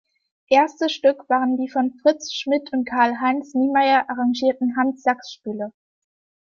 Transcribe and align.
Erstes 0.49 0.93
Stück 0.93 1.29
waren 1.29 1.57
die 1.57 1.69
von 1.69 1.93
Fritz 2.01 2.33
Schmidt 2.33 2.73
und 2.73 2.85
Karl-Heinz 2.87 3.53
Niemeyer 3.53 4.09
arrangierten 4.09 4.75
"Hans-Sachs-Spiele". 4.75 5.73